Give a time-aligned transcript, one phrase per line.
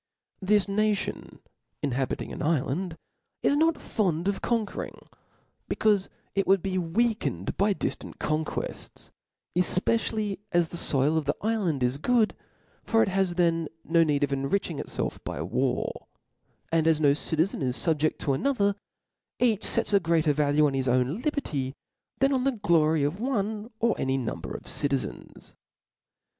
[0.41, 1.41] This nation
[1.85, 2.95] inhabiung an ifland
[3.43, 4.97] is not fond o( conquering,
[5.69, 9.11] becaufe it would be weakened by di ftant conquefts:
[9.55, 12.33] efpecially as the foil of the ifland is good;
[12.83, 16.07] for it has th^n no need of enriching it felf by war;
[16.71, 18.73] and as no citizen is fubjed to another,
[19.39, 21.75] each fets a greater value on his ov^n liberty,
[22.17, 25.53] than on the glory of one» or any number of citizens.